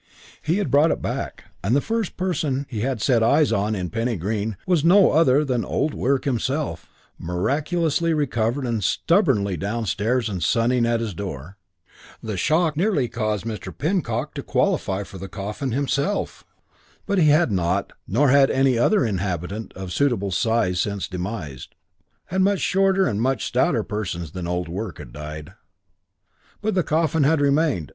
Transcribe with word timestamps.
He 0.41 0.57
had 0.57 0.71
brought 0.71 0.89
it 0.89 0.99
back, 0.99 1.43
and 1.63 1.75
the 1.75 1.79
first 1.79 2.17
person 2.17 2.65
he 2.67 2.79
had 2.81 3.03
set 3.03 3.21
eyes 3.21 3.51
on 3.51 3.75
in 3.75 3.91
Penny 3.91 4.15
Green 4.15 4.57
was 4.65 4.83
no 4.83 5.11
other 5.11 5.45
than 5.45 5.63
Old 5.63 5.93
Wirk 5.93 6.25
himself, 6.25 6.89
miraculously 7.19 8.11
recovered 8.11 8.65
and 8.65 8.83
stubbornly 8.83 9.57
downstairs 9.57 10.27
and 10.27 10.41
sunning 10.43 10.87
at 10.87 11.01
his 11.01 11.13
door. 11.13 11.59
The 12.23 12.35
shock 12.35 12.73
had 12.73 12.77
nearly 12.77 13.09
caused 13.09 13.45
Mr. 13.45 13.71
Pinnock 13.71 14.33
to 14.33 14.41
qualify 14.41 15.03
for 15.03 15.19
the 15.19 15.29
coffin 15.29 15.71
himself; 15.71 16.45
but 17.05 17.19
he 17.19 17.27
had 17.27 17.51
not, 17.51 17.93
nor 18.07 18.29
had 18.29 18.49
any 18.49 18.79
other 18.79 19.05
inhabitant 19.05 19.71
of 19.75 19.93
suitable 19.93 20.31
size 20.31 20.81
since 20.81 21.07
demised. 21.07 21.75
Longer 21.75 21.75
persons 21.75 21.75
than 21.75 21.75
Old 21.77 21.77
Wirk 21.77 21.77
had 22.31 22.37
died, 22.37 22.37
and 22.37 22.43
much 22.43 22.59
shorter 22.59 23.05
and 23.05 23.21
much 23.21 23.45
stouter 23.45 23.83
persons 23.83 24.31
than 24.31 24.47
Old 24.47 24.67
Wirk 24.67 24.97
had 24.97 25.13
died. 25.13 25.53
But 26.59 26.73
the 26.73 26.81
coffin 26.81 27.21
had 27.21 27.39
remained. 27.39 27.89